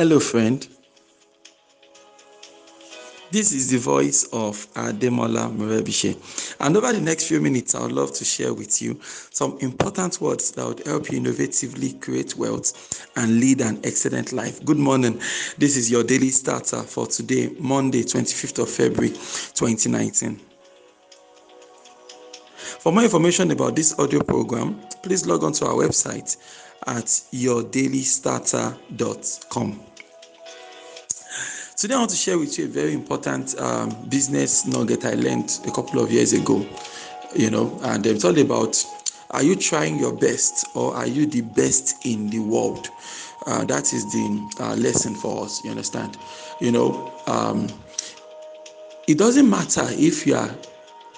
Hello, 0.00 0.16
friend. 0.18 0.66
This 3.30 3.52
is 3.52 3.68
the 3.68 3.76
voice 3.76 4.24
of 4.32 4.66
Ademola 4.72 5.54
Murebishe. 5.54 6.16
And 6.58 6.74
over 6.74 6.94
the 6.94 7.02
next 7.02 7.28
few 7.28 7.38
minutes, 7.38 7.74
I 7.74 7.82
would 7.82 7.92
love 7.92 8.14
to 8.14 8.24
share 8.24 8.54
with 8.54 8.80
you 8.80 8.98
some 9.02 9.58
important 9.60 10.18
words 10.22 10.52
that 10.52 10.66
would 10.66 10.86
help 10.86 11.12
you 11.12 11.20
innovatively 11.20 12.00
create 12.00 12.34
wealth 12.34 13.10
and 13.16 13.40
lead 13.40 13.60
an 13.60 13.78
excellent 13.84 14.32
life. 14.32 14.64
Good 14.64 14.78
morning. 14.78 15.20
This 15.58 15.76
is 15.76 15.90
your 15.90 16.02
daily 16.02 16.30
starter 16.30 16.82
for 16.82 17.06
today, 17.06 17.54
Monday, 17.58 18.02
25th 18.02 18.62
of 18.62 18.70
February, 18.70 19.10
2019. 19.10 20.40
For 22.78 22.90
more 22.90 23.04
information 23.04 23.50
about 23.50 23.76
this 23.76 23.98
audio 23.98 24.22
program, 24.22 24.80
please 25.02 25.26
log 25.26 25.44
on 25.44 25.52
to 25.52 25.66
our 25.66 25.74
website 25.74 26.38
at 26.86 27.04
yourdailystarter.com. 27.04 29.89
Today, 31.80 31.94
I 31.94 31.98
want 32.00 32.10
to 32.10 32.16
share 32.16 32.38
with 32.38 32.58
you 32.58 32.66
a 32.66 32.68
very 32.68 32.92
important 32.92 33.58
um, 33.58 33.88
business 34.10 34.66
nugget 34.66 35.06
I 35.06 35.14
learned 35.14 35.60
a 35.66 35.70
couple 35.70 35.98
of 35.98 36.12
years 36.12 36.34
ago. 36.34 36.68
You 37.34 37.50
know, 37.50 37.80
and 37.84 38.04
it's 38.04 38.22
all 38.22 38.38
about 38.38 38.84
are 39.30 39.42
you 39.42 39.56
trying 39.56 39.98
your 39.98 40.14
best 40.14 40.66
or 40.76 40.94
are 40.94 41.06
you 41.06 41.24
the 41.24 41.40
best 41.40 42.04
in 42.04 42.28
the 42.28 42.40
world? 42.40 42.90
Uh, 43.46 43.64
that 43.64 43.94
is 43.94 44.04
the 44.12 44.56
uh, 44.60 44.74
lesson 44.76 45.14
for 45.14 45.46
us. 45.46 45.64
You 45.64 45.70
understand? 45.70 46.18
You 46.60 46.72
know, 46.72 47.14
um, 47.26 47.66
it 49.08 49.16
doesn't 49.16 49.48
matter 49.48 49.86
if 49.88 50.26
you 50.26 50.34
are 50.34 50.54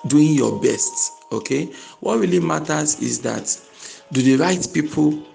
doing 0.06 0.32
your 0.32 0.60
best. 0.60 1.24
Okay, 1.32 1.72
what 1.98 2.20
really 2.20 2.38
matters 2.38 3.00
is 3.00 3.20
that 3.22 3.60
do 4.12 4.22
the 4.22 4.36
right 4.36 4.64
people 4.72 5.26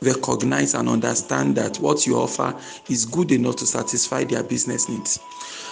recognize 0.00 0.74
and 0.74 0.88
understand 0.88 1.56
that 1.56 1.76
what 1.78 2.06
you 2.06 2.16
offer 2.16 2.56
is 2.88 3.04
good 3.04 3.32
enough 3.32 3.56
to 3.56 3.66
satisfy 3.66 4.24
their 4.24 4.42
business 4.42 4.88
needs. 4.88 5.18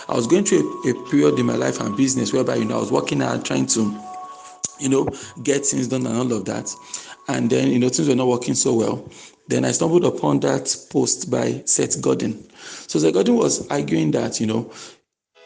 I 0.09 0.15
was 0.15 0.27
going 0.27 0.45
through 0.45 0.83
a, 0.85 0.91
a 0.91 1.11
period 1.11 1.39
in 1.39 1.47
my 1.47 1.57
life 1.57 1.81
and 1.81 1.97
business 1.97 2.33
whereby 2.33 2.57
you 2.57 2.65
know 2.65 2.77
I 2.77 2.81
was 2.81 2.93
working 2.93 3.21
hard 3.21 3.45
trying 3.45 3.67
to 3.67 3.99
you 4.79 4.89
know 4.89 5.09
get 5.43 5.65
things 5.67 5.89
done 5.89 6.07
and 6.07 6.17
all 6.17 6.33
of 6.33 6.45
that. 6.47 6.75
And 7.29 7.51
then 7.51 7.71
you 7.71 7.79
know 7.79 7.89
things 7.89 8.09
were 8.09 8.15
not 8.15 8.29
working 8.29 8.55
so 8.55 8.75
well. 8.75 9.09
Then 9.49 9.65
i 9.65 9.71
stumbled 9.71 10.05
upon 10.05 10.41
that 10.41 10.75
post 10.91 11.31
by 11.31 11.63
seth 11.67 12.01
godin. 12.01 12.49
So 12.89 12.99
seth 12.99 13.15
godin 13.15 13.37
was 13.37 13.67
arguing 13.69 14.11
that 14.13 14.41
you 14.41 14.47
know 14.47 14.71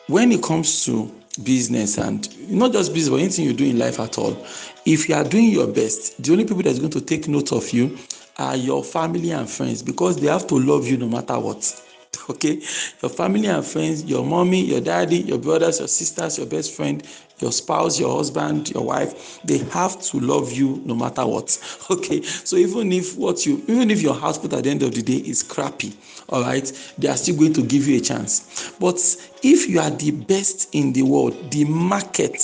when 0.06 0.32
it 0.32 0.42
comes 0.42 0.84
to 0.86 1.10
business 1.44 1.98
and 1.98 2.28
not 2.50 2.72
just 2.72 2.92
business 2.92 3.10
but 3.10 3.20
anything 3.20 3.44
you 3.44 3.52
do 3.52 3.64
in 3.64 3.78
life 3.78 4.00
at 4.00 4.18
all 4.18 4.36
if 4.84 5.08
you 5.08 5.14
are 5.14 5.22
doing 5.22 5.48
your 5.50 5.66
best 5.68 6.20
the 6.22 6.32
only 6.32 6.44
people 6.44 6.62
that's 6.62 6.80
going 6.80 6.90
to 6.90 7.00
take 7.00 7.28
note 7.28 7.52
of 7.52 7.70
you 7.72 7.96
are 8.38 8.56
your 8.56 8.82
family 8.84 9.30
and 9.30 9.48
friends 9.48 9.82
because 9.82 10.20
they 10.20 10.26
have 10.28 10.46
to 10.46 10.58
love 10.58 10.86
you 10.86 10.96
no 10.96 11.08
matter 11.08 11.38
what 11.38 11.82
okay? 12.30 12.60
Your 13.02 13.10
family 13.10 13.46
and 13.46 13.64
friends 13.64 14.04
your 14.04 14.24
mommy 14.24 14.64
your 14.64 14.80
daddy 14.80 15.18
your 15.18 15.38
brothers 15.38 15.78
your 15.78 15.88
sisters 15.88 16.38
your 16.38 16.46
best 16.46 16.72
friend 16.74 17.06
your 17.38 17.52
spouse 17.52 17.98
your 17.98 18.16
husband 18.16 18.70
your 18.70 18.84
wife 18.84 19.40
they 19.44 19.58
have 19.58 20.00
to 20.02 20.20
love 20.20 20.52
you 20.52 20.82
no 20.84 20.94
matter 20.94 21.26
what 21.26 21.58
okay? 21.90 22.22
So 22.22 22.56
even 22.56 22.92
if 22.92 23.16
what 23.16 23.46
you 23.46 23.62
even 23.68 23.90
if 23.90 24.02
your 24.02 24.14
output 24.14 24.52
at 24.54 24.64
the 24.64 24.70
end 24.70 24.82
of 24.82 24.94
the 24.94 25.02
day 25.02 25.16
is 25.16 25.42
crappy 25.42 25.94
all 26.28 26.42
right 26.42 26.94
they 26.98 27.08
are 27.08 27.16
still 27.16 27.36
going 27.36 27.52
to 27.54 27.62
give 27.62 27.86
you 27.86 27.98
a 27.98 28.00
chance. 28.00 28.72
But 28.78 28.98
if 29.42 29.68
you 29.68 29.80
are 29.80 29.90
the 29.90 30.10
best 30.10 30.74
in 30.74 30.92
the 30.92 31.02
world 31.02 31.50
the 31.50 31.64
market 31.64 32.36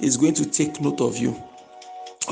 is 0.00 0.16
going 0.16 0.34
to 0.34 0.44
take 0.48 0.80
note 0.80 1.00
of 1.00 1.16
you 1.16 1.40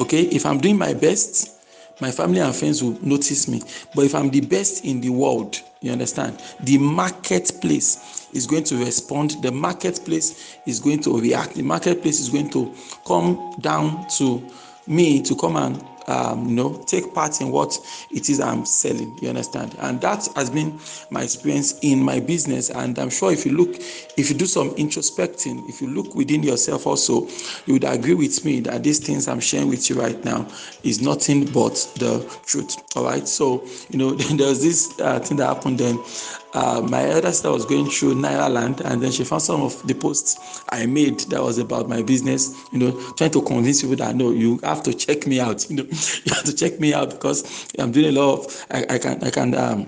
okay? 0.01 0.23
If 0.23 0.47
i'm 0.47 0.59
doing 0.59 0.79
my 0.79 0.95
best 0.95 1.51
my 2.01 2.11
family 2.11 2.41
and 2.41 2.55
friends 2.55 2.83
will 2.83 2.99
notice 3.03 3.49
me. 3.49 3.63
But 3.95 4.05
if 4.07 4.15
i'm 4.15 4.31
the 4.31 4.41
best 4.41 4.85
in 4.85 5.01
the 5.01 5.11
world 5.11 5.61
you 5.85 5.93
understand? 5.93 6.41
The 6.61 6.79
marketplace 6.79 8.29
is 8.33 8.47
going 8.47 8.65
to 8.65 8.77
respond. 8.77 9.43
The 9.43 9.53
marketplace 9.53 10.57
is 10.67 10.81
going 10.81 11.03
to 11.03 11.21
react. 11.21 11.55
The 11.55 11.63
marketplace 11.63 12.21
is 12.21 12.31
going 12.31 12.49
to 12.51 12.75
come 13.07 13.55
down 13.61 14.09
to 14.17 14.43
me 14.87 15.23
to 15.23 15.37
come 15.37 15.57
and 15.57 15.85
um, 16.07 16.49
you 16.49 16.55
know 16.55 16.83
take 16.87 17.15
part 17.15 17.41
in 17.41 17.51
what 17.51 17.79
it 18.11 18.29
is 18.29 18.41
i'm 18.41 18.65
selling 18.65 19.17
you 19.21 19.29
understand? 19.29 19.75
And 19.81 20.01
that 20.01 20.29
has 20.37 20.51
been 20.51 20.79
my 21.11 21.23
experience 21.23 21.79
in 21.81 22.03
my 22.03 22.21
business. 22.21 22.71
And 22.71 22.99
i'm 22.99 23.11
sure 23.11 23.33
if 23.33 23.45
you 23.47 23.53
look 23.53 23.75
if 24.17 24.31
you 24.31 24.37
do 24.37 24.47
some 24.47 24.71
introspecting 24.71 25.69
if 25.69 25.81
you 25.81 25.89
look 25.89 26.15
within 26.15 26.43
yourself 26.43 26.87
also 26.87 27.27
you 27.67 27.75
would 27.75 27.85
agree 27.85 28.15
with 28.15 28.45
me 28.45 28.61
that 28.61 28.83
these 28.83 28.99
things 28.99 29.29
i'm 29.29 29.41
sharing 29.41 29.69
with 29.69 29.89
you 29.91 30.01
right 30.01 30.25
now 30.25 30.47
is 30.83 31.01
nothing 31.01 31.45
but 31.47 31.75
the 31.99 32.39
truth 32.47 32.77
all 32.97 33.05
right? 33.05 33.27
So 33.27 33.65
you 33.91 33.99
know 33.99 34.11
there 34.37 34.49
was 34.49 34.63
this 34.63 34.99
uh, 35.01 35.19
thing 35.21 35.37
that 35.39 35.47
happened 35.47 35.79
then 35.79 35.99
uh, 36.55 36.81
my 36.81 37.09
elder 37.09 37.29
sister 37.29 37.51
was 37.51 37.67
going 37.67 37.91
through 37.91 38.15
Nairaland 38.15 38.81
and 38.81 39.03
then 39.03 39.13
she 39.13 39.25
found 39.25 39.43
some 39.43 39.61
of 39.63 39.87
the 39.87 39.95
posts 39.95 40.63
I 40.71 40.87
made 40.87 41.21
that 41.31 41.43
was 41.43 41.59
about 41.59 41.89
my 41.89 42.03
business, 42.03 42.55
you 42.73 42.79
know, 42.79 43.13
trying 43.15 43.33
to 43.33 43.43
convince 43.43 43.83
people 43.83 43.97
that 43.97 44.15
no, 44.15 44.31
you 44.31 44.59
have 44.63 44.83
to 44.85 44.95
check 44.95 45.27
me 45.27 45.41
out, 45.41 45.69
you 45.71 45.77
know, 45.77 45.85
you 45.85 46.35
have 46.35 46.45
to 46.45 46.55
check 46.55 46.81
me 46.81 46.95
out 46.95 47.11
because 47.11 47.69
I'm 47.79 47.93
doing 47.93 48.17
a 48.17 48.21
lot 48.21 48.39
of, 48.39 48.67
I, 48.71 48.87
I 48.95 48.99
can, 48.99 49.23
I 49.23 49.31
can, 49.31 49.55
um, 49.55 49.87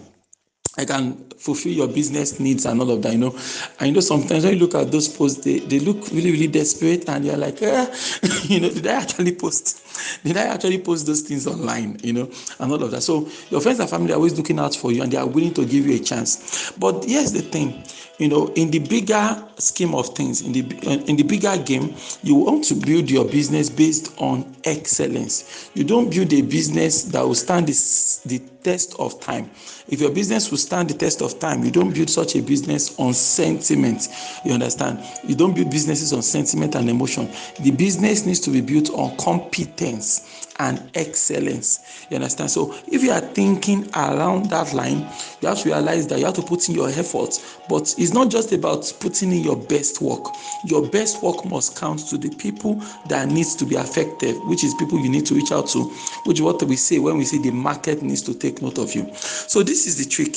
I 0.79 0.85
can 0.85 1.27
fulfill 1.39 1.73
your 1.73 1.89
business 1.89 2.39
needs 2.39 2.67
and 2.67 2.81
all 2.81 2.91
of 2.91 3.03
that, 3.03 3.13
you 3.13 3.19
know. 3.19 3.39
You 3.81 3.93
know, 3.93 4.01
sometimes 4.01 4.45
when 4.45 4.55
you 4.55 4.61
look 4.61 4.75
at 4.75 4.91
those 4.93 5.09
posts, 5.09 5.45
they, 5.45 5.61
they 5.61 5.79
look 5.79 6.09
really, 6.11 6.33
really 6.33 6.49
desperate 6.49 7.09
and 7.09 7.25
you're 7.25 7.37
like, 7.37 7.63
eh, 7.63 7.95
you 8.43 8.61
know, 8.61 8.71
did 8.71 8.87
I 8.87 8.93
actually 8.93 9.35
post? 9.35 9.83
Did 10.25 10.37
I 10.37 10.43
actually 10.43 10.79
post 10.79 11.07
those 11.07 11.23
things 11.23 11.47
online, 11.47 11.99
you 12.03 12.13
know, 12.13 12.31
and 12.61 12.73
all 12.73 12.83
of 12.83 12.91
that? 12.91 13.03
So 13.03 13.29
your 13.51 13.61
friends 13.61 13.81
and 13.81 13.89
family 13.89 14.13
are 14.13 14.17
always 14.17 14.37
looking 14.37 14.59
out 14.59 14.75
for 14.75 14.93
you 14.93 15.03
and 15.03 15.11
they 15.11 15.17
are 15.17 15.27
willing 15.27 15.55
to 15.55 15.65
give 15.65 15.87
you 15.87 15.97
a 15.97 15.99
chance. 15.99 16.73
But 16.73 17.05
here's 17.05 17.33
the 17.33 17.43
thing, 17.43 17.83
you 18.19 18.29
know, 18.29 18.49
in 18.55 18.71
the 18.71 18.79
bigger 18.79 19.43
scheme 19.59 19.95
of 19.95 20.09
things, 20.15 20.43
in 20.43 20.53
the 20.53 20.61
in 21.09 21.17
the 21.17 21.23
bigger 21.23 21.57
game, 21.59 21.95
you 22.23 22.35
want 22.35 22.65
to 22.65 22.75
build 22.75 23.11
your 23.11 23.25
business 23.25 23.69
based 23.69 24.15
on 24.19 24.57
excellence. 24.65 25.71
You 25.75 25.85
don't 25.85 26.11
build 26.11 26.33
a 26.33 26.43
business 26.43 27.05
that 27.05 27.23
will 27.23 27.35
stand 27.35 27.67
this, 27.67 28.19
the 28.27 28.39
test 28.67 28.97
of 28.99 29.21
time. 29.21 29.49
If 29.87 30.01
your 30.01 30.11
business 30.11 30.51
will 30.51 30.59
stand 30.59 30.91
the 30.91 30.95
test 30.95 31.23
of 31.23 31.39
time, 31.39 31.65
you 31.65 31.71
don't 31.71 31.95
build 31.95 32.11
such 32.11 32.35
a 32.35 32.43
business 32.43 32.99
on 32.99 33.15
sentiment. 33.15 34.09
You 34.45 34.55
understand? 34.55 34.99
You 35.23 35.37
don't 35.37 35.55
build 35.55 35.71
businesses 35.71 36.13
on 36.13 36.23
sentiment 36.23 36.75
and 36.75 36.91
emotion. 36.91 37.31
The 37.61 37.71
business 37.71 38.27
needs 38.27 38.41
to 38.41 38.51
be 38.51 38.61
built 38.61 38.91
on 38.91 39.17
competence 39.19 40.49
and 40.59 40.91
excellence. 40.95 42.07
You 42.11 42.17
understand? 42.17 42.51
So 42.51 42.75
if 42.89 43.05
you 43.05 43.13
are 43.13 43.21
thinking 43.21 43.89
around 43.95 44.51
that 44.51 44.75
line, 44.75 45.07
you 45.47 45.55
have 45.55 45.63
to 45.63 45.69
realize 45.69 46.07
that 46.09 46.19
you 46.19 46.25
have 46.25 46.35
to 46.35 46.43
put 46.43 46.69
in 46.69 46.75
your 46.75 46.89
effort. 46.89 47.41
But 47.69 47.95
it's 47.99 48.13
not 48.13 48.31
just 48.31 48.53
about 48.53 48.93
putting 49.01 49.33
in 49.33 49.43
your 49.43 49.57
best 49.57 50.01
work. 50.01 50.25
Your 50.65 50.87
best 50.89 51.23
work 51.23 51.45
must 51.45 51.79
count 51.79 52.01
to 52.09 52.19
the 52.19 52.31
people 52.31 52.83
that 53.09 53.29
needs 53.29 53.55
to 53.57 53.65
be 53.65 53.77
affected, 53.77 54.37
which 54.47 54.65
is 54.65 54.75
people 54.75 54.99
you 54.99 55.09
need 55.09 55.25
to 55.27 55.35
reach 55.35 55.53
out 55.53 55.69
to, 55.69 55.85
which 56.25 56.39
is 56.39 56.43
what 56.43 56.63
we 56.65 56.77
say 56.77 56.99
when 56.99 57.17
we 57.17 57.25
say 57.25 57.39
the 57.39 57.53
market 57.53 58.03
needs 58.03 58.23
to 58.23 58.35
take 58.35 58.61
note 58.61 58.79
of 58.79 58.95
you. 58.95 59.09
So 59.15 59.63
this 59.63 59.87
is 59.87 59.97
the 59.97 60.11
trick. 60.11 60.37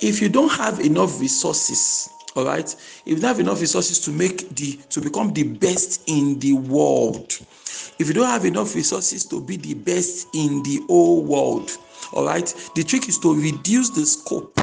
If 0.00 0.22
you 0.22 0.28
don't 0.28 0.52
have 0.52 0.80
enough 0.80 1.20
resources, 1.20 2.10
all 2.36 2.44
right, 2.44 2.68
if 2.68 3.02
you 3.06 3.14
don't 3.16 3.28
have 3.28 3.40
enough 3.40 3.60
resources 3.60 4.00
to 4.00 4.10
make 4.10 4.54
the 4.56 4.76
to 4.90 5.00
become 5.00 5.32
the 5.32 5.44
best 5.44 6.02
in 6.06 6.38
the 6.40 6.54
world, 6.54 7.32
if 7.98 8.08
you 8.08 8.12
don't 8.12 8.26
have 8.26 8.44
enough 8.44 8.74
resources 8.74 9.24
to 9.26 9.40
be 9.40 9.56
the 9.56 9.74
best 9.74 10.28
in 10.34 10.62
the 10.64 10.80
whole 10.88 11.22
world, 11.22 11.70
all 12.12 12.26
right, 12.26 12.52
the 12.74 12.82
trick 12.82 13.08
is 13.08 13.18
to 13.20 13.34
reduce 13.34 13.90
the 13.90 14.04
scope 14.04 14.58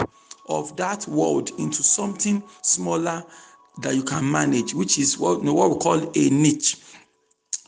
of 0.50 0.76
that 0.76 1.08
world 1.08 1.52
into 1.60 1.82
something 1.82 2.44
smaller 2.62 3.24
that 3.82 3.96
you 3.96 4.04
can 4.04 4.30
manage, 4.30 4.74
which 4.74 5.00
is 5.00 5.18
what, 5.18 5.40
you 5.40 5.46
know, 5.46 5.54
what 5.54 5.70
we 5.70 5.78
call 5.78 6.12
a 6.16 6.30
niche. 6.30 6.78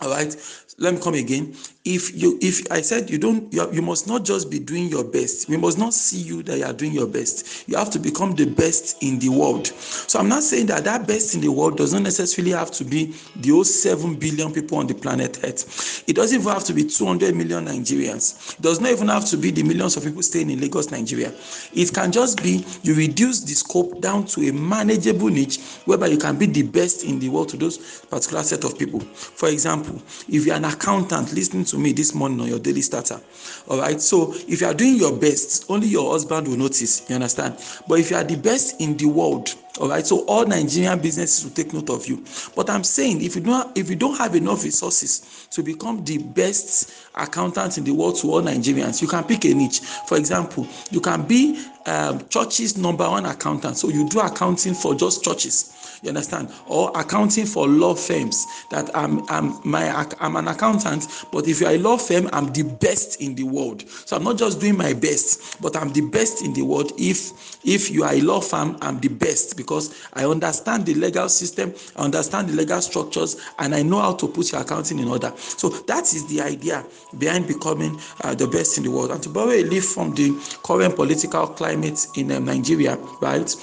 All 0.01 0.09
right, 0.09 0.35
let 0.79 0.93
me 0.93 0.99
come 0.99 1.13
again 1.13 1.55
if 1.85 2.15
you 2.15 2.39
if 2.41 2.61
i 2.71 2.79
said 2.79 3.09
you 3.09 3.17
don't 3.17 3.51
you, 3.53 3.69
you 3.73 3.81
must 3.81 4.07
not 4.07 4.23
just 4.23 4.49
be 4.49 4.57
doing 4.57 4.87
your 4.87 5.03
best. 5.03 5.49
We 5.49 5.57
must 5.57 5.77
not 5.77 5.93
see 5.93 6.21
you 6.21 6.41
that 6.43 6.57
you 6.57 6.63
are 6.63 6.71
doing 6.71 6.93
your 6.93 7.07
best. 7.07 7.67
You 7.67 7.75
have 7.75 7.89
to 7.91 7.99
become 7.99 8.35
the 8.35 8.45
best 8.45 9.03
in 9.03 9.19
the 9.19 9.27
world. 9.27 9.67
So 9.67 10.17
i'm 10.19 10.29
not 10.29 10.43
saying 10.43 10.67
that 10.67 10.85
that 10.85 11.07
best 11.07 11.35
in 11.35 11.41
the 11.41 11.51
world 11.51 11.75
does 11.75 11.91
not 11.91 12.03
necessarily 12.03 12.51
have 12.51 12.71
to 12.71 12.85
be 12.85 13.13
the 13.35 13.49
whole 13.49 13.65
7 13.65 14.15
billion 14.15 14.53
people 14.53 14.77
on 14.77 14.87
the 14.87 14.93
planet 14.93 15.39
earth. 15.43 16.05
It 16.07 16.15
doesn't 16.15 16.39
even 16.39 16.53
have 16.53 16.63
to 16.65 16.73
be 16.73 16.85
200 16.85 17.35
million 17.35 17.65
nigerians. 17.65 18.53
It 18.57 18.61
does 18.61 18.79
not 18.79 18.91
even 18.91 19.09
have 19.09 19.25
to 19.25 19.37
be 19.37 19.51
the 19.51 19.63
millions 19.63 19.97
of 19.97 20.03
people 20.03 20.23
staying 20.23 20.51
in 20.51 20.61
lagos 20.61 20.89
nigeria. 20.89 21.33
It 21.73 21.93
can 21.93 22.13
just 22.13 22.41
be 22.41 22.65
you 22.83 22.95
reduce 22.95 23.41
the 23.41 23.55
scope 23.55 23.99
down 23.99 24.25
to 24.27 24.47
a 24.47 24.53
manageable 24.53 25.27
niche 25.27 25.59
whereby 25.83 26.07
you 26.07 26.17
can 26.17 26.37
be 26.37 26.45
the 26.45 26.63
best 26.63 27.03
in 27.03 27.19
the 27.19 27.27
world 27.27 27.49
to 27.49 27.57
those 27.57 28.05
particular 28.09 28.43
set 28.43 28.63
of 28.63 28.79
people. 28.79 29.01
For 29.01 29.49
example 29.49 30.01
if 30.29 30.45
you're 30.45 30.55
an 30.55 30.63
accountant 30.65 31.33
listening 31.33 31.65
to 31.65 31.72
to 31.73 31.79
me 31.79 31.91
this 31.91 32.13
morning 32.13 32.39
on 32.39 32.47
your 32.47 32.59
daily 32.59 32.81
starter. 32.81 33.19
All 33.67 33.79
right. 33.79 33.99
So 33.99 34.33
if 34.47 34.61
you 34.61 34.67
are 34.67 34.75
doing 34.75 34.95
your 34.95 35.11
best, 35.17 35.65
only 35.69 35.87
your 35.87 36.11
husband 36.11 36.47
will 36.47 36.55
notice. 36.57 37.09
You 37.09 37.15
understand? 37.15 37.57
But 37.87 37.99
if 37.99 38.11
you 38.11 38.17
are 38.17 38.23
the 38.23 38.35
best 38.37 38.79
in 38.79 38.95
the 38.95 39.05
world, 39.07 39.55
all 39.79 39.89
right. 39.89 40.05
So 40.05 40.23
all 40.25 40.45
Nigerian 40.45 40.99
businesses 40.99 41.43
will 41.43 41.51
take 41.51 41.73
note 41.73 41.89
of 41.89 42.07
you. 42.07 42.23
But 42.55 42.69
I'm 42.69 42.83
saying 42.83 43.23
if 43.23 43.35
you 43.35 43.41
don't 43.41 43.75
if 43.75 43.89
you 43.89 43.95
don't 43.95 44.15
have 44.17 44.35
enough 44.35 44.63
resources 44.63 45.47
to 45.49 45.63
become 45.63 46.05
the 46.05 46.19
best 46.19 46.93
accountant 47.15 47.79
in 47.79 47.83
the 47.83 47.91
world 47.91 48.17
to 48.17 48.31
all 48.31 48.41
Nigerians, 48.43 49.01
you 49.01 49.07
can 49.07 49.23
pick 49.23 49.45
a 49.45 49.53
niche. 49.55 49.79
For 50.07 50.17
example, 50.17 50.67
you 50.91 51.01
can 51.01 51.23
be 51.23 51.65
um, 51.87 52.27
church's 52.29 52.77
number 52.77 53.09
one 53.09 53.25
accountant. 53.25 53.77
So 53.77 53.89
you 53.89 54.07
do 54.09 54.19
accounting 54.19 54.75
for 54.75 54.93
just 54.93 55.23
churches. 55.23 55.73
You 56.03 56.09
understand? 56.09 56.49
Or 56.67 56.91
accounting 56.95 57.45
for 57.45 57.65
law 57.65 57.95
firms. 57.95 58.45
That 58.69 58.95
I'm 58.95 59.23
I'm 59.29 59.57
my 59.63 59.89
I'm 60.19 60.35
an 60.35 60.49
accountant, 60.49 61.07
but 61.31 61.47
if 61.47 61.61
you're 61.61 61.71
a 61.71 61.77
law 61.77 61.97
firm, 61.97 62.29
I'm 62.33 62.51
the 62.51 62.63
best 62.63 63.21
in 63.21 63.35
the 63.35 63.43
world. 63.43 63.87
So 63.87 64.17
I'm 64.17 64.23
not 64.25 64.37
just 64.37 64.59
doing 64.59 64.77
my 64.77 64.91
best, 64.91 65.61
but 65.61 65.77
I'm 65.77 65.93
the 65.93 66.01
best 66.01 66.43
in 66.43 66.53
the 66.53 66.61
world. 66.61 66.91
If 66.97 67.63
if 67.65 67.89
you 67.89 68.03
are 68.03 68.13
a 68.13 68.19
law 68.19 68.41
firm, 68.41 68.77
I'm 68.81 68.99
the 68.99 69.07
best 69.07 69.55
because 69.55 70.03
I 70.13 70.25
understand 70.25 70.85
the 70.85 70.93
legal 70.93 71.29
system, 71.29 71.73
I 71.95 72.01
understand 72.03 72.49
the 72.49 72.53
legal 72.53 72.81
structures, 72.81 73.37
and 73.59 73.73
I 73.73 73.81
know 73.81 74.01
how 74.01 74.13
to 74.15 74.27
put 74.27 74.51
your 74.51 74.59
accounting 74.61 74.99
in 74.99 75.07
order. 75.07 75.31
So 75.37 75.69
that 75.69 76.13
is 76.13 76.27
the 76.27 76.41
idea 76.41 76.85
behind 77.17 77.47
becoming 77.47 77.97
uh, 78.25 78.35
the 78.35 78.47
best 78.47 78.77
in 78.77 78.83
the 78.83 78.91
world. 78.91 79.11
And 79.11 79.23
to 79.23 79.29
borrow 79.29 79.51
a 79.51 79.63
leaf 79.63 79.85
from 79.85 80.13
the 80.15 80.33
current 80.63 80.97
political 80.97 81.47
climate 81.47 82.05
in 82.17 82.29
um, 82.33 82.43
Nigeria, 82.43 82.97
right? 83.21 83.55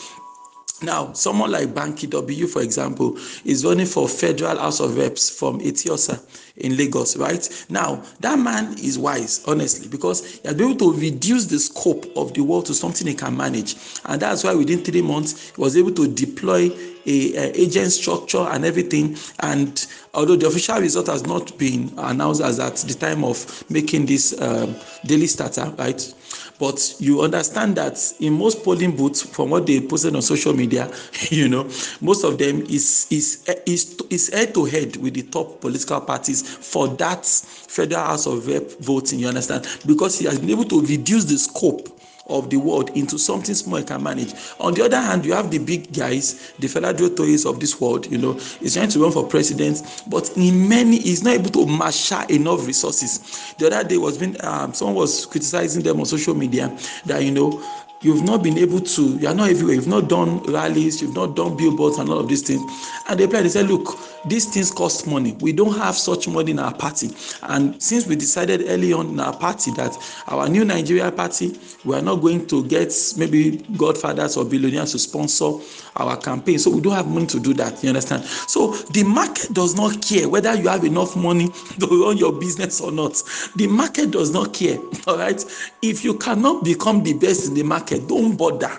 Now, 0.82 1.12
someone 1.12 1.50
like 1.50 1.68
Banky 1.68 2.08
W, 2.08 2.46
for 2.46 2.62
example, 2.62 3.18
is 3.44 3.64
running 3.64 3.86
for 3.86 4.08
Federal 4.08 4.58
House 4.58 4.80
of 4.80 4.96
Reps 4.96 5.28
from 5.28 5.60
Etiosa 5.60 6.22
in 6.56 6.76
Lagos, 6.76 7.16
right? 7.16 7.66
Now, 7.68 8.02
that 8.20 8.38
man 8.38 8.72
is 8.78 8.98
wise, 8.98 9.44
honestly, 9.46 9.88
because 9.88 10.24
he 10.40 10.48
has 10.48 10.54
been 10.56 10.70
able 10.70 10.92
to 10.92 10.98
reduce 10.98 11.44
the 11.46 11.58
scope 11.58 12.06
of 12.16 12.32
the 12.32 12.42
world 12.42 12.66
to 12.66 12.74
something 12.74 13.06
he 13.06 13.14
can 13.14 13.36
manage. 13.36 13.76
And 14.06 14.22
that's 14.22 14.42
why 14.42 14.54
within 14.54 14.82
three 14.82 15.02
months, 15.02 15.50
he 15.54 15.60
was 15.60 15.76
able 15.76 15.92
to 15.92 16.08
deploy 16.08 16.70
a, 17.06 17.34
a 17.36 17.60
agent 17.60 17.92
structure 17.92 18.46
and 18.50 18.64
everything. 18.64 19.16
And 19.40 19.86
although 20.14 20.36
the 20.36 20.46
official 20.46 20.78
result 20.80 21.08
has 21.08 21.26
not 21.26 21.56
been 21.58 21.92
announced 21.98 22.40
as 22.40 22.58
at 22.58 22.76
the 22.76 22.94
time 22.94 23.24
of 23.24 23.64
making 23.70 24.06
this 24.06 24.40
um, 24.40 24.76
daily 25.04 25.26
starter, 25.26 25.72
right? 25.78 26.14
But 26.60 26.94
you 26.98 27.22
understand 27.22 27.76
that 27.76 27.98
in 28.20 28.34
most 28.34 28.62
polling 28.62 28.94
booths, 28.94 29.22
from 29.22 29.48
what 29.48 29.66
they 29.66 29.80
posted 29.80 30.14
on 30.14 30.20
social 30.20 30.52
media, 30.52 30.92
you 31.30 31.48
know, 31.48 31.64
most 32.02 32.22
of 32.22 32.36
them 32.36 32.60
is 32.62 33.06
is 33.10 33.42
is 33.66 33.98
is 34.10 34.28
head 34.28 34.52
to 34.54 34.66
head 34.66 34.96
with 34.96 35.14
the 35.14 35.22
top 35.22 35.62
political 35.62 36.02
parties 36.02 36.42
for 36.42 36.86
that 36.88 37.24
federal 37.24 38.04
house 38.04 38.26
of 38.26 38.46
rep 38.46 38.70
voting. 38.80 39.20
You 39.20 39.28
understand? 39.28 39.66
Because 39.86 40.18
he 40.18 40.26
has 40.26 40.38
been 40.38 40.50
able 40.50 40.64
to 40.64 40.82
reduce 40.82 41.24
the 41.24 41.38
scope 41.38 41.99
of 42.30 42.50
the 42.50 42.56
world 42.56 42.90
into 42.96 43.18
something 43.18 43.54
small 43.54 43.78
you 43.78 43.84
can 43.84 44.02
manage. 44.02 44.34
On 44.58 44.74
the 44.74 44.84
other 44.84 45.00
hand, 45.00 45.24
you 45.24 45.32
have 45.32 45.50
the 45.50 45.58
big 45.58 45.92
guys, 45.92 46.52
the 46.58 46.66
Fela 46.66 46.94
Durotoyes 46.94 47.48
of 47.48 47.60
this 47.60 47.80
world, 47.80 48.10
you 48.10 48.18
know, 48.18 48.34
he's 48.60 48.74
trying 48.74 48.88
to 48.90 49.02
run 49.02 49.12
for 49.12 49.26
president, 49.26 49.82
but 50.08 50.30
in 50.36 50.68
many, 50.68 50.98
he's 50.98 51.22
not 51.22 51.34
able 51.34 51.50
to 51.50 51.66
marshal 51.66 52.22
enough 52.30 52.66
resources. 52.66 53.54
The 53.58 53.66
other 53.66 53.88
day 53.88 53.96
was 53.98 54.18
being, 54.18 54.42
um, 54.44 54.72
someone 54.74 54.96
was 54.96 55.26
criticizing 55.26 55.82
them 55.82 56.00
on 56.00 56.06
social 56.06 56.34
media 56.34 56.76
that, 57.06 57.22
you 57.22 57.30
know, 57.30 57.62
you've 58.02 58.22
not 58.22 58.42
been 58.42 58.56
able 58.56 58.80
to 58.80 59.18
you 59.18 59.28
are 59.28 59.34
not 59.34 59.50
everywhere. 59.50 59.74
You've 59.74 59.86
not 59.86 60.08
done 60.08 60.42
rallies 60.44 61.02
you've 61.02 61.14
not 61.14 61.36
done 61.36 61.56
billboards 61.56 61.98
and 61.98 62.08
all 62.08 62.18
of 62.18 62.28
these 62.28 62.42
things. 62.42 62.62
And 63.08 63.20
they 63.20 63.26
play 63.26 63.42
they 63.42 63.48
say 63.48 63.62
look 63.62 63.98
these 64.26 64.46
things 64.46 64.70
cost 64.70 65.06
money. 65.06 65.36
We 65.40 65.52
don't 65.52 65.76
have 65.76 65.96
such 65.96 66.28
money 66.28 66.52
in 66.52 66.58
our 66.58 66.74
party. 66.74 67.10
And 67.42 67.80
since 67.82 68.06
we 68.06 68.16
decided 68.16 68.64
early 68.68 68.92
on 68.92 69.08
in 69.08 69.20
our 69.20 69.36
party 69.36 69.70
that 69.72 69.96
our 70.28 70.48
new 70.48 70.64
nigeria 70.64 71.12
party 71.12 71.58
we 71.84 71.94
are 71.94 72.02
not 72.02 72.16
going 72.16 72.46
to 72.46 72.64
get 72.64 72.92
maybe 73.16 73.58
godfathers 73.76 74.36
or 74.36 74.44
billionaires 74.44 74.92
to 74.92 74.98
sponsor 74.98 75.52
our 75.96 76.16
campaign. 76.16 76.58
So 76.58 76.70
we 76.70 76.80
don't 76.80 76.94
have 76.94 77.08
money 77.08 77.26
to 77.26 77.40
do 77.40 77.52
that 77.54 77.82
you 77.82 77.90
understand? 77.90 78.24
So 78.24 78.72
the 78.92 79.02
market 79.04 79.52
does 79.52 79.74
not 79.74 80.02
care 80.02 80.28
whether 80.28 80.54
you 80.54 80.68
have 80.68 80.84
enough 80.84 81.16
money 81.16 81.48
to 81.80 82.04
run 82.04 82.16
your 82.16 82.32
business 82.32 82.80
or 82.80 82.92
not. 82.92 83.22
The 83.56 83.66
market 83.66 84.10
does 84.10 84.32
not 84.32 84.54
care 84.54 84.78
all 85.06 85.18
right? 85.18 85.44
If 85.82 86.02
you 86.02 86.16
cannot 86.16 86.64
become 86.64 87.02
the 87.02 87.12
best 87.12 87.48
in 87.48 87.54
the 87.54 87.62
market 87.62 87.89
don't 87.98 88.36
bother. 88.36 88.78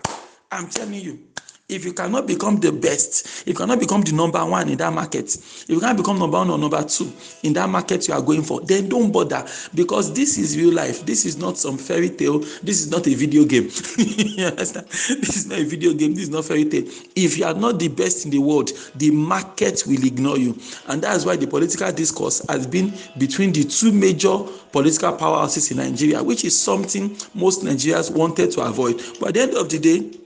I'm 0.51 0.67
telling 0.69 1.01
you 1.01 1.19
if 1.71 1.85
you 1.85 1.93
cannot 1.93 2.27
become 2.27 2.57
the 2.57 2.71
best 2.71 3.25
if 3.41 3.47
you 3.47 3.53
cannot 3.53 3.79
become 3.79 4.01
the 4.01 4.11
number 4.11 4.43
one 4.45 4.69
in 4.69 4.77
that 4.77 4.93
market 4.93 5.33
if 5.35 5.69
you 5.69 5.79
can't 5.79 5.97
become 5.97 6.19
number 6.19 6.37
one 6.37 6.49
or 6.49 6.57
number 6.57 6.83
two 6.83 7.11
in 7.43 7.53
that 7.53 7.69
market 7.69 8.07
you 8.07 8.13
are 8.13 8.21
going 8.21 8.43
for 8.43 8.61
then 8.61 8.89
don't 8.89 9.11
bother. 9.11 9.45
Because 9.73 10.13
this 10.13 10.37
is 10.37 10.57
real 10.57 10.73
life. 10.73 11.05
This 11.05 11.25
is 11.25 11.37
not 11.37 11.57
some 11.57 11.77
fairy 11.77 12.09
tale. 12.09 12.39
This 12.61 12.81
is 12.81 12.91
not 12.91 13.07
a 13.07 13.13
video 13.13 13.45
game. 13.45 13.63
This 15.21 15.35
is 15.35 15.45
not 15.47 15.59
a 15.59 15.63
video 15.63 15.93
game. 15.93 16.13
This 16.13 16.23
is 16.23 16.29
not 16.29 16.45
fairy 16.45 16.65
tale. 16.65 16.83
If 17.15 17.37
you 17.37 17.45
are 17.45 17.53
not 17.53 17.79
the 17.79 17.87
best 17.87 18.25
in 18.25 18.31
the 18.31 18.39
world 18.39 18.71
the 18.95 19.11
market 19.11 19.83
will 19.87 20.05
ignore 20.05 20.37
you. 20.37 20.57
And 20.87 21.01
that's 21.01 21.25
why 21.25 21.35
the 21.35 21.47
political 21.47 21.91
discourse 21.91 22.45
has 22.49 22.67
been 22.67 22.93
between 23.17 23.51
the 23.51 23.63
two 23.63 23.91
major 23.91 24.37
political 24.71 25.13
powerhouses 25.17 25.71
in 25.71 25.77
nigeria 25.77 26.23
which 26.23 26.45
is 26.45 26.57
something 26.57 27.15
most 27.33 27.63
nigerians 27.63 28.13
wanted 28.13 28.51
to 28.51 28.61
avoid. 28.61 29.01
But 29.19 29.29
at 29.29 29.33
the 29.33 29.41
end 29.41 29.53
of 29.55 29.69
the 29.69 29.79
day 29.79 30.20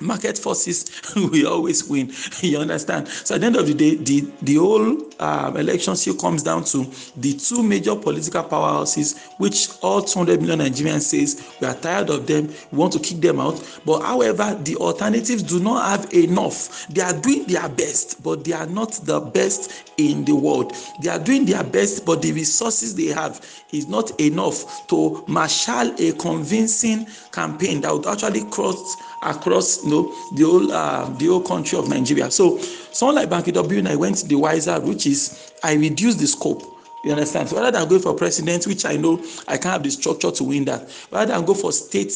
market 0.00 0.38
forces 0.38 0.90
will 1.16 1.48
always 1.48 1.84
win. 1.88 2.12
You 2.42 2.58
understand? 2.58 3.08
So 3.08 3.34
at 3.34 3.42
the 3.42 3.46
end 3.48 3.56
of 3.56 3.66
the 3.66 3.74
day 3.74 3.94
the 3.96 4.32
the 4.42 4.54
whole 4.56 4.96
um, 5.20 5.56
election 5.56 5.94
still 5.94 6.16
comes 6.16 6.42
down 6.42 6.64
to 6.64 6.84
the 7.16 7.34
two 7.34 7.62
major 7.62 7.94
political 7.94 8.42
powerhouses 8.42 9.18
which 9.38 9.68
all 9.82 10.02
200 10.02 10.40
million 10.40 10.60
nigerians 10.60 11.02
says 11.02 11.54
we 11.60 11.66
are 11.66 11.74
tired 11.74 12.08
of 12.10 12.26
them 12.26 12.48
we 12.72 12.78
want 12.78 12.92
to 12.94 12.98
kick 12.98 13.20
them 13.20 13.40
out. 13.40 13.62
But 13.84 14.00
however 14.00 14.58
the 14.64 14.76
alternatives 14.76 15.42
do 15.42 15.60
not 15.60 15.88
have 15.88 16.12
enough. 16.14 16.86
They 16.88 17.02
are 17.02 17.18
doing 17.18 17.44
their 17.44 17.68
best 17.68 18.22
but 18.22 18.44
they 18.44 18.52
are 18.52 18.66
not 18.66 18.92
the 19.04 19.20
best 19.20 19.92
in 19.98 20.24
the 20.24 20.34
world. 20.34 20.74
They 21.02 21.10
are 21.10 21.18
doing 21.18 21.44
their 21.44 21.62
best 21.62 22.06
but 22.06 22.22
the 22.22 22.32
resources 22.32 22.94
they 22.94 23.06
have 23.06 23.44
is 23.72 23.86
not 23.86 24.18
enough 24.20 24.86
to 24.88 25.24
marshal 25.28 25.94
a 25.98 26.12
convincing 26.12 27.06
campaign 27.32 27.80
that 27.82 27.92
would 27.92 28.06
actually 28.06 28.44
cross 28.50 28.96
across 29.22 29.84
know 29.90 30.14
the 30.34 30.44
whole 30.44 30.72
uh, 30.72 31.08
the 31.18 31.26
whole 31.26 31.42
country 31.42 31.78
of 31.78 31.88
Nigeria. 31.88 32.30
So 32.30 32.58
someone 32.58 33.16
like 33.16 33.28
Banky 33.28 33.52
W 33.52 33.86
I 33.86 33.96
went 33.96 34.28
the 34.28 34.36
wiser, 34.36 34.80
which 34.80 35.06
is 35.06 35.52
I 35.62 35.74
reduce 35.74 36.14
the 36.16 36.26
scope. 36.26 36.62
You 37.04 37.12
understand? 37.12 37.48
So 37.48 37.56
rather 37.56 37.70
than 37.78 37.88
go 37.88 37.98
for 37.98 38.14
president, 38.14 38.66
which 38.66 38.84
I 38.84 38.96
know 38.96 39.24
I 39.48 39.56
can't 39.56 39.72
have 39.72 39.82
the 39.82 39.90
structure 39.90 40.30
to 40.30 40.44
win 40.44 40.66
that, 40.66 40.90
rather 41.10 41.32
than 41.32 41.44
go 41.46 41.54
for 41.54 41.72
state 41.72 42.12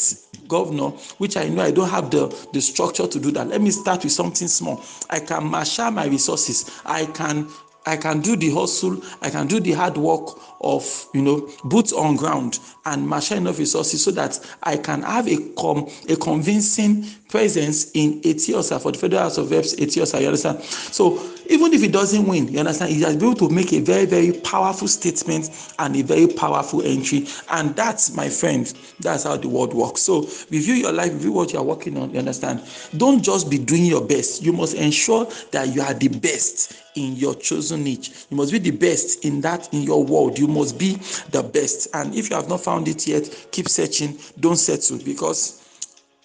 governor, 0.47 0.91
which 1.19 1.38
I 1.38 1.49
know 1.49 1.62
I 1.62 1.71
don't 1.71 1.88
have 1.88 2.11
the, 2.11 2.26
the 2.53 2.61
structure 2.61 3.06
to 3.06 3.19
do 3.19 3.31
that. 3.32 3.49
Let 3.49 3.62
me 3.62 3.71
start 3.71 4.03
with 4.05 4.12
something 4.12 4.47
small. 4.47 4.82
I 5.09 5.20
can 5.20 5.44
marshal 5.44 5.91
my 5.91 6.05
resources. 6.06 6.70
I 6.85 7.06
can 7.06 7.49
I 7.87 7.97
can 7.99 8.20
do 8.20 8.35
the 8.35 8.50
hustle, 8.50 9.03
I 9.20 9.29
can 9.29 9.47
do 9.47 9.61
the 9.61 9.73
hard 9.73 9.97
work 9.97 10.38
of 10.62 11.06
you 11.12 11.20
know 11.23 11.50
boots 11.65 11.93
on 11.93 12.17
ground 12.17 12.58
and 12.87 13.06
marshal 13.06 13.37
enough 13.37 13.58
resources 13.58 14.03
so 14.03 14.10
that 14.13 14.39
I 14.63 14.77
can 14.79 15.03
have 15.03 15.29
a 15.29 15.37
com 15.55 15.89
a 16.08 16.17
convincing 16.17 17.05
presence 17.34 17.91
in 17.94 18.20
Etiosa 18.20 18.81
for 18.81 18.93
the 18.93 18.98
Federal 18.98 19.22
House 19.22 19.38
of 19.38 19.50
Reps 19.50 19.74
Etiosa. 19.74 20.20
You 20.20 20.29
understand? 20.29 20.62
So 20.62 21.19
even 21.48 21.72
if 21.74 21.81
he 21.81 21.88
doesn't 21.88 22.29
win, 22.29 22.46
you 22.46 22.60
understand, 22.60 22.93
he 22.93 23.03
has 23.03 23.17
been 23.17 23.31
able 23.31 23.48
to 23.48 23.53
make 23.53 23.72
a 23.72 23.81
very, 23.81 24.06
very 24.06 24.31
powerful 24.31 24.86
statement 24.86 25.50
and 25.81 25.96
a 25.96 26.03
very 26.03 26.29
powerful 26.29 26.81
entry. 26.82 27.26
And 27.50 27.74
that's 27.74 28.14
my 28.14 28.29
friend, 28.29 28.72
that's 29.00 29.24
how 29.24 29.36
the 29.36 29.48
world 29.48 29.74
works. 29.74 30.03
So 30.03 30.20
review 30.53 30.74
your 30.74 30.93
life, 30.93 31.12
review 31.12 31.32
what 31.32 31.53
you 31.53 31.58
are 31.58 31.64
working 31.64 31.96
on, 31.96 32.12
you 32.12 32.20
understand? 32.20 32.62
Don't 32.96 33.20
just 33.20 33.50
be 33.50 33.58
doing 33.58 33.84
your 33.84 34.06
best. 34.06 34.41
You 34.41 34.53
must 34.53 34.76
ensure 34.76 35.26
that 35.50 35.74
you 35.74 35.82
are 35.82 35.93
the 35.93 36.06
best 36.06 36.72
in 36.94 37.17
your 37.17 37.34
chosen 37.34 37.82
niche. 37.82 38.12
You 38.31 38.36
must 38.36 38.53
be 38.53 38.60
the 38.60 38.70
best 38.70 39.24
in 39.24 39.41
that 39.41 39.74
in 39.74 39.82
your 39.82 40.05
world. 40.05 40.38
You 40.38 40.46
must 40.46 40.79
be 40.79 41.00
the 41.32 41.43
best. 41.43 41.88
And 41.94 42.14
if 42.14 42.31
you 42.31 42.36
have 42.36 42.48
not 42.48 42.60
found 42.60 42.86
it 42.86 43.08
yet, 43.08 43.48
keep 43.50 43.69
searching. 43.69 44.19
Don't 44.38 44.55
settle 44.55 44.98
because 44.98 45.64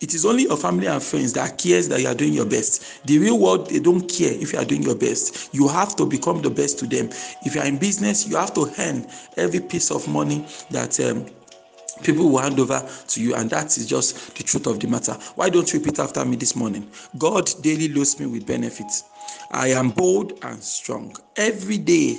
it 0.01 0.13
is 0.13 0.25
only 0.25 0.43
your 0.43 0.57
family 0.57 0.87
and 0.87 1.03
friends 1.03 1.33
that 1.33 1.57
cares 1.57 1.89
that 1.89 2.01
you 2.01 2.07
are 2.07 2.15
doing 2.15 2.33
your 2.33 2.45
best. 2.45 3.05
The 3.05 3.19
real 3.19 3.37
world, 3.37 3.69
they 3.69 3.79
don't 3.79 4.09
care 4.09 4.31
if 4.31 4.53
you 4.53 4.59
are 4.59 4.65
doing 4.65 4.83
your 4.83 4.95
best. 4.95 5.53
You 5.53 5.67
have 5.67 5.95
to 5.97 6.05
become 6.05 6.41
the 6.41 6.49
best 6.49 6.79
to 6.79 6.87
them. 6.87 7.09
If 7.45 7.55
you 7.55 7.61
are 7.61 7.67
in 7.67 7.77
business, 7.77 8.27
you 8.27 8.37
have 8.37 8.53
to 8.53 8.71
earn 8.79 9.05
every 9.35 9.59
piece 9.59 9.91
of 9.91 10.07
money 10.07 10.45
that 10.71 10.99
um, 11.01 11.25
people 12.03 12.29
will 12.29 12.39
hand 12.39 12.59
over 12.59 12.87
to 13.07 13.21
you 13.21 13.35
and 13.35 13.49
that 13.49 13.77
is 13.77 13.85
just 13.85 14.35
the 14.37 14.43
truth 14.43 14.67
of 14.67 14.79
the 14.79 14.87
matter 14.87 15.13
why 15.35 15.49
don't 15.49 15.73
you 15.73 15.79
repeat 15.79 15.99
after 15.99 16.23
me 16.23 16.35
this 16.35 16.55
morning 16.55 16.89
god 17.17 17.49
daily 17.61 17.89
loads 17.89 18.19
me 18.19 18.25
with 18.25 18.45
benefits 18.45 19.03
i 19.51 19.67
am 19.67 19.89
bold 19.89 20.39
and 20.43 20.63
strong 20.63 21.13
every 21.35 21.77
day 21.77 22.17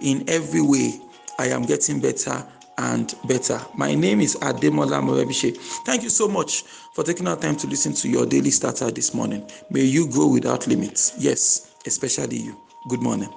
in 0.00 0.24
every 0.28 0.60
way 0.60 0.98
i 1.38 1.46
am 1.46 1.62
getting 1.62 2.00
better 2.00 2.44
and 2.80 3.14
better. 3.24 3.60
My 3.74 3.94
name 3.94 4.20
is 4.20 4.36
Ademola 4.36 5.02
Morebishe. 5.02 5.56
Thank 5.84 6.02
you 6.02 6.08
so 6.08 6.26
much 6.26 6.62
for 6.62 7.04
taking 7.04 7.28
our 7.28 7.36
time 7.36 7.56
to 7.56 7.66
listen 7.66 7.92
to 7.94 8.08
your 8.08 8.24
daily 8.24 8.50
starter 8.50 8.90
this 8.90 9.12
morning. 9.12 9.46
May 9.70 9.82
you 9.82 10.08
grow 10.08 10.28
without 10.28 10.66
limits. 10.66 11.12
Yes, 11.18 11.74
especially 11.86 12.38
you. 12.38 12.56
Good 12.88 13.02
morning. 13.02 13.28